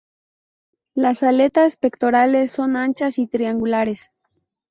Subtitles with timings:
[0.95, 4.09] Las aletas pectorales son anchas y triangulares.